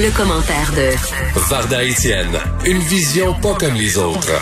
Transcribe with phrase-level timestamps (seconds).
[0.00, 0.96] Le commentaire de
[1.50, 2.32] Varda Etienne,
[2.64, 4.32] une vision pas comme les autres.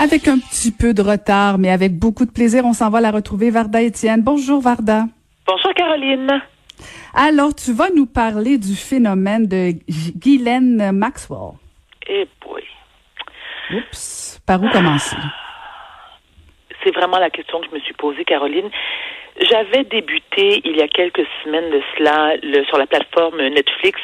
[0.00, 3.10] Avec un petit peu de retard, mais avec beaucoup de plaisir, on s'en va la
[3.10, 4.22] retrouver, Varda Etienne.
[4.22, 5.04] Bonjour, Varda.
[5.46, 6.40] Bonjour, Caroline.
[7.12, 9.74] Alors, tu vas nous parler du phénomène de
[10.16, 11.58] Guylaine Maxwell.
[12.08, 12.62] Eh boy.
[13.74, 14.40] Oups.
[14.46, 15.16] Par où commencer?
[16.82, 18.70] C'est vraiment la question que je me suis posée, Caroline.
[19.40, 23.98] J'avais débuté il y a quelques semaines de cela le, sur la plateforme Netflix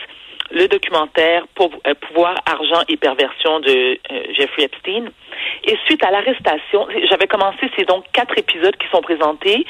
[0.50, 5.10] le documentaire pour, euh, Pouvoir, argent et perversion de euh, Jeffrey Epstein.
[5.64, 9.64] Et suite à l'arrestation, j'avais commencé, c'est donc quatre épisodes qui sont présentés.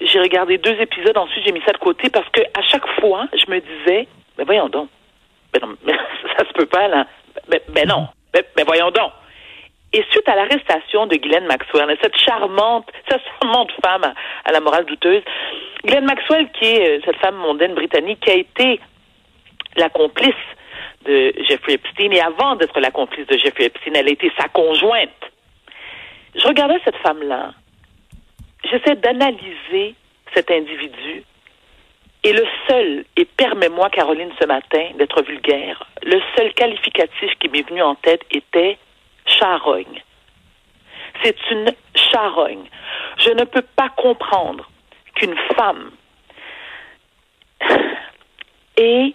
[0.00, 3.26] J'ai regardé deux épisodes, ensuite j'ai mis ça de côté parce que à chaque fois,
[3.32, 4.88] je me disais, mais voyons donc,
[5.52, 5.92] ben non, mais
[6.36, 7.06] ça se peut pas là,
[7.48, 9.11] ben, ben non, ben, ben voyons donc.
[9.94, 14.86] Et suite à l'arrestation de Ghislaine Maxwell, cette charmante, cette charmante femme à, la morale
[14.86, 15.22] douteuse,
[15.84, 18.80] Ghislaine Maxwell, qui est euh, cette femme mondaine britannique, qui a été
[19.76, 20.34] la complice
[21.04, 24.48] de Jeffrey Epstein, et avant d'être la complice de Jeffrey Epstein, elle a été sa
[24.48, 25.10] conjointe.
[26.34, 27.52] Je regardais cette femme-là,
[28.64, 29.94] j'essaie d'analyser
[30.34, 31.24] cet individu,
[32.24, 37.68] et le seul, et permets-moi, Caroline, ce matin, d'être vulgaire, le seul qualificatif qui m'est
[37.68, 38.78] venu en tête était
[39.38, 40.02] charogne.
[41.22, 42.68] C'est une charogne.
[43.18, 44.68] Je ne peux pas comprendre
[45.14, 45.90] qu'une femme
[48.76, 49.14] ait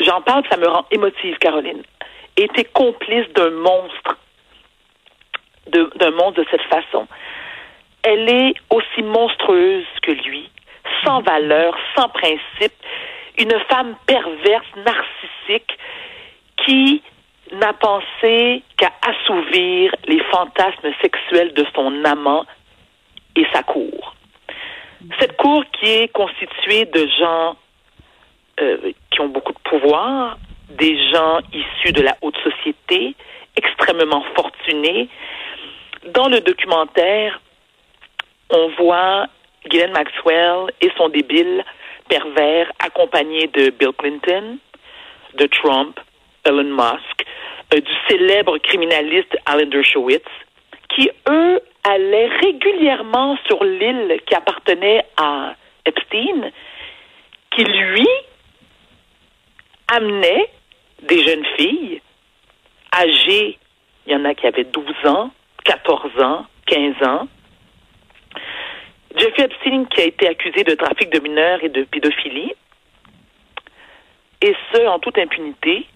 [0.00, 1.82] j'en parle, ça me rend émotive, Caroline,
[2.36, 4.18] était complice d'un monstre,
[5.66, 7.06] d'un monstre de cette façon.
[8.02, 10.50] Elle est aussi monstrueuse que lui,
[11.04, 12.74] sans valeur, sans principe,
[13.38, 15.33] une femme perverse, narcissique,
[16.64, 17.02] qui
[17.52, 22.44] n'a pensé qu'à assouvir les fantasmes sexuels de son amant
[23.36, 24.14] et sa cour.
[25.18, 27.56] Cette cour qui est constituée de gens
[28.60, 30.38] euh, qui ont beaucoup de pouvoir,
[30.70, 33.14] des gens issus de la haute société,
[33.56, 35.08] extrêmement fortunés.
[36.06, 37.40] Dans le documentaire,
[38.50, 39.26] on voit
[39.66, 41.64] Ghislaine Maxwell et son débile
[42.08, 44.58] pervers accompagné de Bill Clinton,
[45.36, 45.98] de Trump,
[46.44, 47.24] Elon Musk,
[47.74, 50.24] euh, du célèbre criminaliste Alan Dershowitz,
[50.88, 56.50] qui, eux, allaient régulièrement sur l'île qui appartenait à Epstein,
[57.50, 58.08] qui, lui,
[59.88, 60.48] amenait
[61.02, 62.00] des jeunes filles
[62.94, 63.58] âgées,
[64.06, 65.30] il y en a qui avaient 12 ans,
[65.64, 67.28] 14 ans, 15 ans,
[69.16, 72.52] Jeffrey Epstein qui a été accusé de trafic de mineurs et de pédophilie,
[74.44, 75.86] et ce, en toute impunité.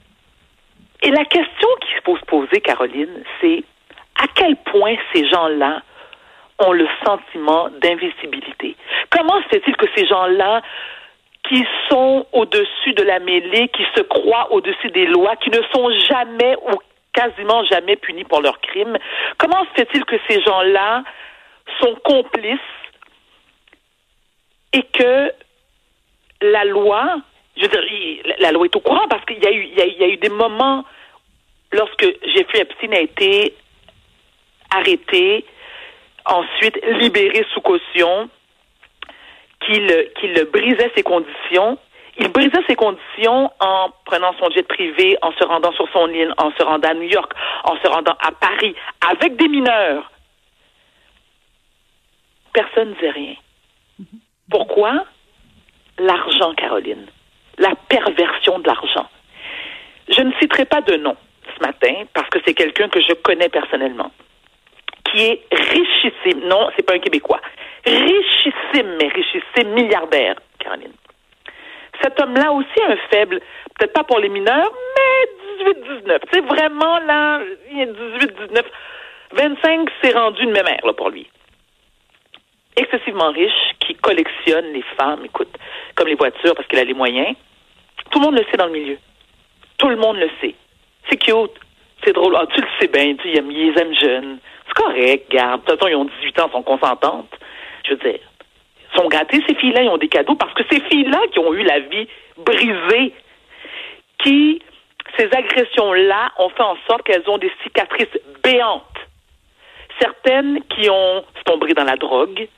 [1.02, 3.62] Et la question qu'il faut se poser, Caroline, c'est
[4.16, 5.82] à quel point ces gens-là
[6.58, 8.74] ont le sentiment d'invisibilité?
[9.10, 10.62] Comment se fait-il que ces gens-là
[11.46, 15.90] qui sont au-dessus de la mêlée, qui se croient au-dessus des lois, qui ne sont
[16.10, 16.72] jamais ou
[17.12, 18.96] quasiment jamais punis pour leurs crimes,
[19.38, 21.04] comment se fait-il que ces gens-là
[21.80, 22.58] sont complices
[24.72, 25.32] et que
[26.40, 27.16] la loi,
[27.58, 30.04] je veux dire, la loi est au courant parce qu'il y a eu, il y
[30.04, 30.84] a, eu des moments
[31.72, 33.54] lorsque Jeffrey Epstein a été
[34.70, 35.44] arrêté,
[36.24, 38.30] ensuite libéré sous caution,
[39.60, 41.78] qu'il qu'il brisait ses conditions.
[42.20, 46.34] Il brisait ses conditions en prenant son jet privé, en se rendant sur son île,
[46.38, 47.32] en se rendant à New York,
[47.64, 48.74] en se rendant à Paris,
[49.08, 50.10] avec des mineurs.
[52.52, 53.34] Personne ne disait rien.
[54.50, 55.04] Pourquoi?
[55.98, 57.06] L'argent, Caroline.
[57.58, 59.08] La perversion de l'argent.
[60.08, 61.16] Je ne citerai pas de nom
[61.56, 64.10] ce matin parce que c'est quelqu'un que je connais personnellement,
[65.04, 66.46] qui est richissime.
[66.46, 67.40] Non, c'est pas un Québécois.
[67.84, 70.92] Richissime, mais richissime, milliardaire, Caroline.
[72.02, 73.40] Cet homme-là aussi a un faible,
[73.76, 75.64] peut-être pas pour les mineurs, mais
[76.04, 76.20] 18-19.
[76.32, 78.64] C'est vraiment là, il a 18-19.
[79.32, 81.28] 25, c'est rendu une même ère là, pour lui
[82.78, 85.52] excessivement riche qui collectionne les femmes, écoute,
[85.94, 87.34] comme les voitures parce qu'il a les moyens.
[88.10, 88.98] Tout le monde le sait dans le milieu.
[89.78, 90.54] Tout le monde le sait.
[91.08, 91.52] C'est cute.
[92.04, 92.36] C'est drôle.
[92.36, 94.38] Ah, tu le sais bien, tu ils les aiment jeunes.
[94.66, 95.62] C'est correct, garde.
[95.62, 97.34] De toute façon, ils ont 18 ans, sont consentantes.
[97.84, 98.20] Je veux dire,
[98.92, 101.52] ils sont gâtés, ces filles-là, ils ont des cadeaux parce que ces filles-là qui ont
[101.54, 103.12] eu la vie brisée,
[104.18, 104.62] qui,
[105.16, 108.84] ces agressions-là, ont fait en sorte qu'elles ont des cicatrices béantes
[110.00, 112.48] certaines qui ont tombé dans la drogue,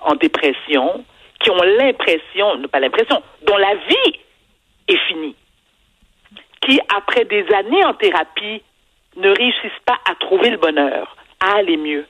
[0.00, 1.04] en dépression,
[1.40, 4.20] qui ont l'impression, pas l'impression, dont la vie
[4.88, 5.36] est finie,
[6.60, 8.62] qui, après des années en thérapie,
[9.16, 12.06] ne réussissent pas à trouver le bonheur, à aller mieux,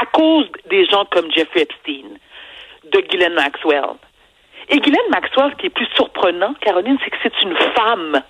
[0.00, 2.08] à cause des gens comme Jeffrey Epstein,
[2.84, 3.96] de Ghislaine Maxwell.
[4.68, 8.22] Et Ghislaine Maxwell, ce qui est plus surprenant, Caroline, c'est que c'est une femme.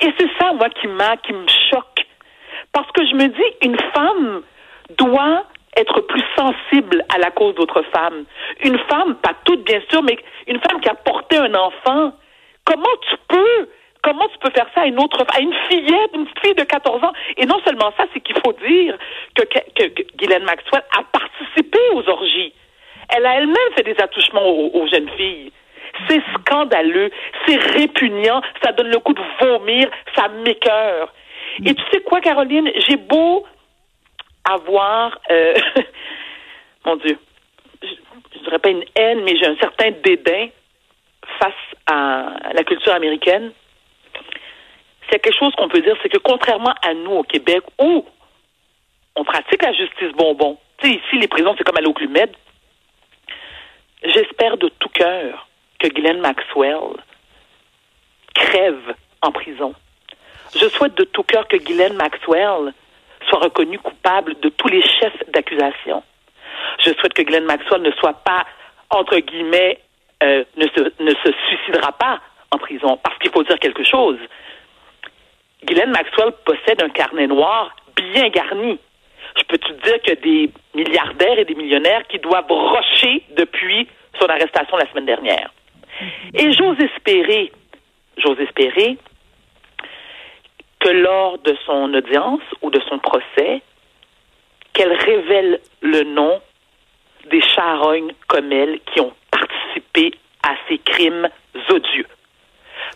[0.00, 2.06] Et c'est ça, moi, qui m'a, qui me choque.
[2.72, 4.42] Parce que je me dis, une femme
[4.98, 5.44] doit
[5.76, 8.24] être plus sensible à la cause d'autres femmes.
[8.62, 10.16] Une femme, pas toute bien sûr, mais
[10.46, 12.12] une femme qui a porté un enfant.
[12.64, 13.68] Comment tu peux
[14.04, 17.02] Comment tu peux faire ça à une autre, à une fillette, une fille de 14
[17.04, 17.12] ans?
[17.38, 18.98] Et non seulement ça, c'est qu'il faut dire
[19.34, 19.86] que,
[20.18, 22.52] Guylaine Maxwell a participé aux orgies.
[23.08, 25.52] Elle a elle-même fait des attouchements aux, jeunes filles.
[26.06, 27.10] C'est scandaleux,
[27.46, 31.10] c'est répugnant, ça donne le coup de vomir, ça m'écœure.
[31.64, 33.46] Et tu sais quoi, Caroline, j'ai beau
[34.44, 35.54] avoir, euh,
[36.84, 37.16] mon Dieu,
[37.82, 37.88] je,
[38.34, 40.48] je dirais pas une haine, mais j'ai un certain dédain
[41.38, 41.54] face
[41.86, 43.52] à la culture américaine
[45.04, 47.62] s'il y a quelque chose qu'on peut dire, c'est que contrairement à nous au Québec,
[47.78, 48.04] où
[49.16, 51.94] on pratique la justice bonbon, tu sais, ici, les prisons, c'est comme à l'eau
[54.02, 55.48] j'espère de tout cœur
[55.78, 56.96] que Glenn Maxwell
[58.34, 59.74] crève en prison.
[60.54, 62.72] Je souhaite de tout cœur que Glenn Maxwell
[63.28, 66.02] soit reconnu coupable de tous les chefs d'accusation.
[66.84, 68.44] Je souhaite que Glenn Maxwell ne soit pas,
[68.90, 69.80] entre guillemets,
[70.24, 72.98] euh, ne, se, ne se suicidera pas en prison.
[73.02, 74.18] Parce qu'il faut dire quelque chose.
[75.64, 78.78] Guylaine Maxwell possède un carnet noir bien garni.
[79.36, 83.88] Je peux te dire a des milliardaires et des millionnaires qui doivent rocher depuis
[84.20, 85.50] son arrestation la semaine dernière?
[86.34, 87.52] Et j'ose espérer,
[88.18, 88.96] j'ose espérer
[90.80, 93.62] que lors de son audience ou de son procès,
[94.72, 96.40] qu'elle révèle le nom
[97.30, 99.14] des charognes comme elle qui ont
[100.42, 101.28] à ces crimes
[101.70, 102.06] odieux.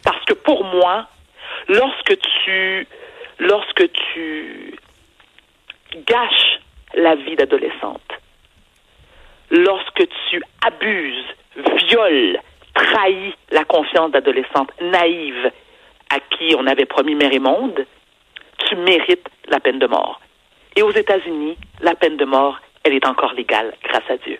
[0.05, 1.07] Parce que pour moi,
[1.69, 2.87] lorsque tu,
[3.39, 4.79] lorsque tu
[6.07, 6.61] gâches
[6.95, 8.13] la vie d'adolescente,
[9.51, 11.25] lorsque tu abuses,
[11.89, 12.39] violes,
[12.75, 15.51] trahis la confiance d'adolescente naïve
[16.11, 17.87] à qui on avait promis mère et monde,
[18.59, 20.21] tu mérites la peine de mort.
[20.77, 24.39] Et aux États-Unis, la peine de mort, elle est encore légale, grâce à Dieu.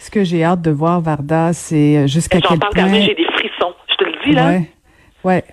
[0.00, 2.70] Ce que j'ai hâte de voir, Varda, c'est jusqu'à quel point...
[2.74, 3.74] J'en parle j'ai des frissons.
[3.90, 4.48] Je te le dis, là.
[4.48, 4.70] Ouais,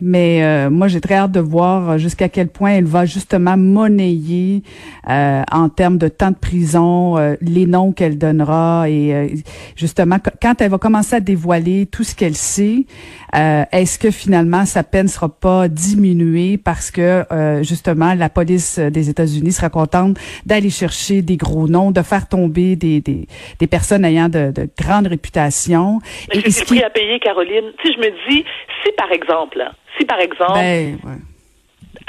[0.02, 4.64] mais euh, moi j'ai très hâte de voir jusqu'à quel point elle va justement monnayer
[5.10, 9.44] euh, en termes de temps de prison euh, les noms qu'elle donnera et
[9.76, 12.86] justement quand elle va commencer à dévoiler tout ce qu'elle sait,
[13.34, 17.26] est-ce que finalement sa peine sera pas diminuée parce que
[17.62, 22.76] justement la police des États-Unis sera contente d'aller chercher des gros noms, de faire tomber
[22.76, 23.28] des des,
[23.60, 26.00] des personnes ayant de, de grandes réputations?
[26.34, 27.72] Mais et, ce qui à payer, Caroline?
[27.84, 28.46] Si je me dis,
[28.84, 29.57] si par exemple
[29.98, 30.98] si par exemple, ben,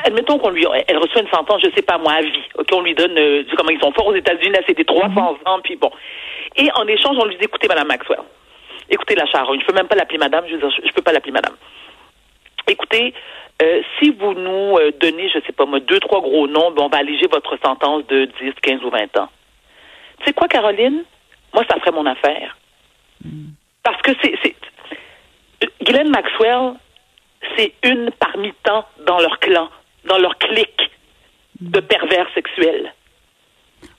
[0.05, 2.83] admettons qu'on lui, elle reçoit une sentence, je sais pas moi, à vie, ok, on
[2.83, 5.19] lui donne, euh, comment ils sont forts aux États-Unis, là, c'était 300 mhm.
[5.47, 5.91] ans, puis bon.
[6.57, 8.21] Et en échange, on lui dit, écoutez, Madame Maxwell,
[8.91, 11.13] écoutez la charogne, je peux même pas l'appeler Madame, je veux dire, je peux pas
[11.13, 11.55] l'appeler Madame.
[12.67, 13.15] Écoutez,
[13.63, 16.83] euh, si vous nous euh, donnez, je sais pas moi, deux, trois gros noms, ben,
[16.85, 19.29] on va alléger votre sentence de 10, 15 ou 20 ans.
[20.19, 21.05] Tu sais quoi, Caroline?
[21.55, 22.57] Moi, ça ferait mon affaire.
[23.25, 23.49] Mm.
[23.83, 24.55] Parce que c'est,
[25.83, 26.75] Guylaine Maxwell,
[27.57, 29.69] c'est une parmi tant dans leur clan,
[30.05, 30.91] dans leur clique
[31.61, 32.93] de pervers sexuels.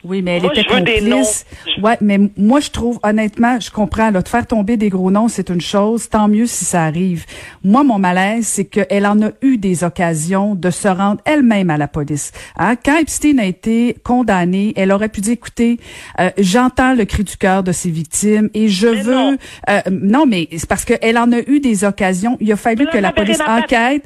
[0.06, 1.46] Oui, mais elle était complice.
[1.84, 5.28] Ouais, mais moi je trouve honnêtement, je comprends là, de faire tomber des gros noms,
[5.28, 7.26] c'est une chose, tant mieux si ça arrive.
[7.66, 11.78] Moi mon malaise, c'est qu'elle en a eu des occasions de se rendre elle-même à
[11.78, 12.32] la police.
[12.56, 12.78] Hein?
[12.78, 15.80] Quand Epstein a été condamné, elle aurait pu dire écoutez,
[16.22, 19.38] euh, j'entends le cri du cœur de ses victimes et je veux non.
[19.70, 22.98] Euh, non mais c'est parce qu'elle en a eu des occasions, il a fallu que
[22.98, 24.06] la police enquête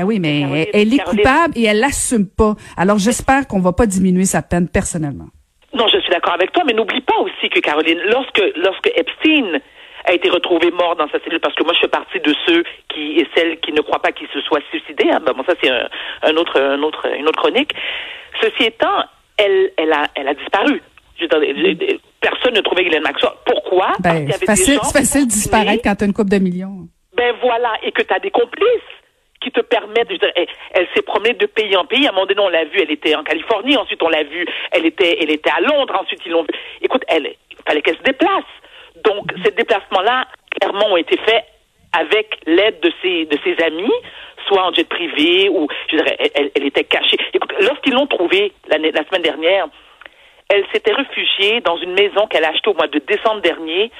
[0.00, 2.54] ben oui, mais elle, est coupable et elle l'assume pas.
[2.76, 5.28] Alors j'espère qu'on va pas diminuer sa peine personnellement.
[5.74, 9.60] Non, je suis d'accord avec toi, mais n'oublie pas aussi que Caroline, lorsque lorsque Epstein
[10.06, 12.64] a été retrouvé mort dans sa cellule, parce que moi je fais partie de ceux
[12.88, 15.10] qui et celles qui ne croient pas qu'il se soit suicidé.
[15.10, 15.20] Hein.
[15.24, 17.72] Ben, bon, ça c'est un, autre, un autre, une autre chronique.
[18.40, 19.04] Ceci étant,
[19.36, 20.82] elle, elle a, elle a disparu.
[22.20, 23.32] personne ne trouvait Glenn Maxwell.
[23.44, 23.92] Pourquoi?
[24.00, 26.88] Ben, c'est facile, facile de disparaître quand tu as une coupe de millions.
[27.16, 28.99] Ben voilà, et que tu as des complices
[29.40, 30.32] qui te permettent, je dire,
[30.74, 32.06] elle, s'est promenée de pays en pays.
[32.06, 33.76] À un moment donné, on l'a vu, elle était en Californie.
[33.76, 35.96] Ensuite, on l'a vu, elle était, elle était à Londres.
[36.00, 36.48] Ensuite, ils l'ont vu.
[36.82, 38.44] Écoute, elle, il fallait qu'elle se déplace.
[39.04, 40.26] Donc, ces déplacements-là,
[40.60, 41.44] clairement, ont été faits
[41.92, 43.92] avec l'aide de ses, de ses amis,
[44.46, 47.16] soit en jet privé ou, je dirais, elle, elle était cachée.
[47.32, 49.66] Écoute, lorsqu'ils l'ont trouvée la, la semaine dernière,
[50.48, 53.90] elle s'était réfugiée dans une maison qu'elle a achetée au mois de décembre dernier,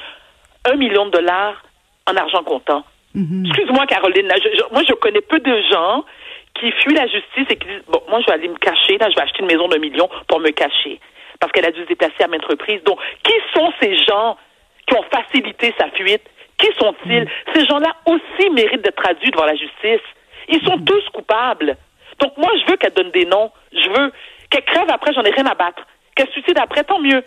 [0.65, 1.63] un million de dollars
[2.07, 2.85] en argent comptant.
[3.15, 3.47] Mhm.
[3.47, 4.29] Excuse-moi, Caroline.
[4.71, 6.05] moi, je connais peu de gens
[6.55, 8.99] qui fuient la justice et qui disent bon, moi, je vais aller me cacher.
[8.99, 11.01] Là, je vais acheter une maison d'un million pour me cacher
[11.41, 12.83] parce qu'elle a dû se déplacer à maintes reprises.
[12.85, 14.37] Donc, qui sont ces gens
[14.87, 16.23] qui ont facilité sa fuite?
[16.59, 17.23] Qui sont-ils?
[17.23, 17.29] Mm.
[17.55, 20.07] Ces gens-là aussi méritent d'être traduits devant la justice.
[20.49, 20.85] Ils sont mm.
[20.85, 21.77] tous coupables.
[22.21, 23.51] Donc moi, je veux qu'elle donne des noms.
[23.73, 24.13] Je veux
[24.51, 25.87] qu'elle crève après, j'en ai rien à battre.
[26.15, 27.25] Qu'elle suicide après, tant mieux.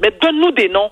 [0.00, 0.90] Mais donne-nous des noms.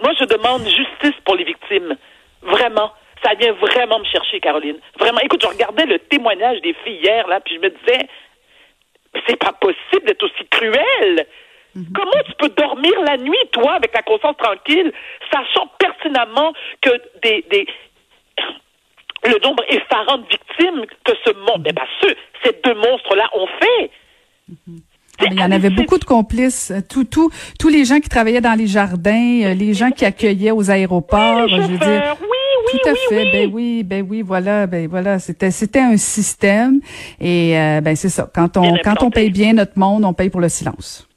[0.00, 1.96] Moi, je demande justice pour les victimes.
[2.42, 2.92] Vraiment.
[3.22, 4.78] Ça vient vraiment me chercher, Caroline.
[4.98, 5.20] Vraiment.
[5.20, 8.06] Écoute, je regardais le témoignage des filles hier, là, puis je me disais,
[9.26, 11.26] c'est pas possible d'être aussi cruel.
[11.74, 11.86] Mhm.
[11.94, 14.92] Comment tu peux dormir la nuit, toi, avec la conscience tranquille,
[15.32, 16.90] sachant pertinemment que
[17.22, 17.66] des, des
[19.24, 21.82] le nombre effarant de victimes que ce monde, eh ben,
[22.44, 23.90] ces deux monstres-là ont fait?
[24.48, 24.78] Mhm.
[25.20, 26.72] Ah, il y en avait beaucoup de complices.
[26.88, 30.52] Tout, tout, tous les gens qui travaillaient dans les jardins, euh, les gens qui accueillaient
[30.52, 32.16] aux aéroports, je veux dire.
[32.72, 33.30] Oui, tout à fait.
[33.30, 35.18] Ben oui, ben oui, voilà, ben voilà.
[35.18, 36.80] C'était, c'était un système.
[37.20, 38.28] Et euh, ben c'est ça.
[38.34, 41.08] Quand on, quand on paye bien notre monde, on paye pour le silence.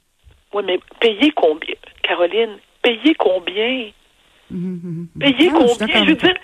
[0.53, 2.57] Oui, mais payer combien, Caroline?
[2.81, 3.91] Payer combien?
[4.51, 6.03] Hum, hum, hum, Payer ah, combien?
[6.05, 6.35] Je, veux dire,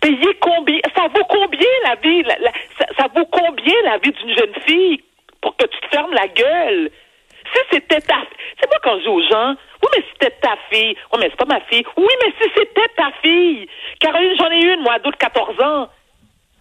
[0.00, 0.78] payer combien?
[0.96, 2.24] Ça vaut combien la vie?
[2.96, 5.00] Ça, vaut combien la vie d'une jeune fille
[5.40, 6.90] pour que tu te fermes la gueule?
[7.54, 8.16] Si c'était ta,
[8.60, 11.36] c'est moi quand je dis aux gens, oui mais c'était ta fille, oui mais c'est
[11.36, 13.68] pas ma fille, oui mais si c'était ta fille,
[14.00, 15.88] Caroline j'en ai une moi d'autres 14 ans,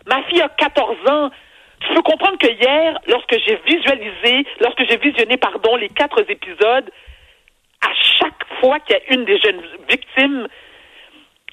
[0.06, 1.30] ma fille a 14 ans.
[1.80, 6.90] Tu peux comprendre que hier, lorsque j'ai visualisé, lorsque j'ai visionné, pardon, les quatre épisodes,
[7.82, 10.48] à chaque fois qu'il y a une des jeunes victimes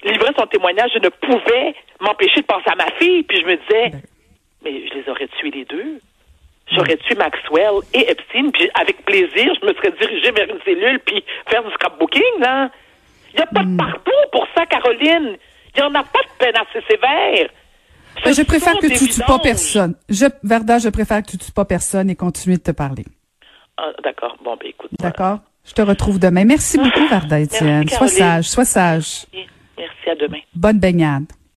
[0.03, 3.23] livrer son témoignage, je ne pouvais m'empêcher de penser à ma fille.
[3.23, 4.01] Puis je me disais, ben.
[4.63, 5.99] mais je les aurais tués les deux.
[6.71, 10.99] J'aurais tué Maxwell et Epstein, puis avec plaisir, je me serais dirigé vers une cellule,
[11.05, 12.69] puis faire du scrapbooking, là.
[13.33, 13.77] Il n'y a pas de hmm.
[13.77, 15.37] pardon pour ça, Caroline.
[15.75, 17.49] Il n'y en a pas de peine assez sévère.
[18.23, 19.95] Ben, je préfère que tu ne tues pas personne.
[20.09, 23.05] Je, Verda, je préfère que tu ne tues pas personne et continue de te parler.
[23.77, 24.37] Ah, d'accord.
[24.43, 24.91] Bon, ben écoute.
[24.99, 25.39] D'accord.
[25.65, 26.43] Je te retrouve demain.
[26.43, 27.87] Merci beaucoup, Verda Étienne.
[27.87, 29.25] Sois sage, sois sage.
[29.77, 30.39] Merci, à demain.
[30.53, 31.25] Bonne baignade.